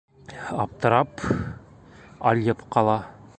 Аптырап, 0.63 1.25
алйып 2.31 2.65
ҡала! 2.77 2.97